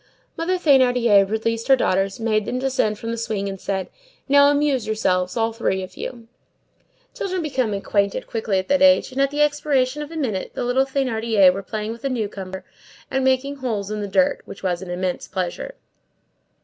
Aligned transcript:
Mother 0.35 0.55
Thénardier 0.57 1.29
released 1.29 1.67
her 1.67 1.75
daughters, 1.75 2.19
made 2.19 2.47
them 2.47 2.57
descend 2.57 2.97
from 2.97 3.11
the 3.11 3.19
swing, 3.19 3.47
and 3.47 3.61
said:— 3.61 3.87
"Now 4.27 4.49
amuse 4.49 4.87
yourselves, 4.87 5.37
all 5.37 5.53
three 5.53 5.83
of 5.83 5.95
you." 5.95 6.27
Children 7.13 7.43
become 7.43 7.71
acquainted 7.71 8.25
quickly 8.25 8.57
at 8.57 8.67
that 8.69 8.81
age, 8.81 9.11
and 9.11 9.21
at 9.21 9.29
the 9.29 9.43
expiration 9.43 10.01
of 10.01 10.09
a 10.09 10.15
minute 10.15 10.53
the 10.55 10.63
little 10.63 10.85
Thénardiers 10.87 11.53
were 11.53 11.61
playing 11.61 11.91
with 11.91 12.01
the 12.01 12.09
newcomer 12.09 12.65
at 13.11 13.21
making 13.21 13.57
holes 13.57 13.91
in 13.91 14.01
the 14.01 14.07
ground, 14.07 14.39
which 14.45 14.63
was 14.63 14.81
an 14.81 14.89
immense 14.89 15.27
pleasure. 15.27 15.75